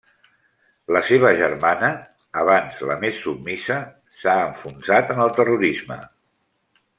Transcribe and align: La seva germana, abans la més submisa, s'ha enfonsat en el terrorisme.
La 0.95 1.01
seva 1.09 1.33
germana, 1.39 1.89
abans 2.43 2.79
la 2.93 2.95
més 3.03 3.19
submisa, 3.27 3.77
s'ha 4.23 4.35
enfonsat 4.47 5.15
en 5.17 5.23
el 5.27 5.33
terrorisme. 5.41 6.01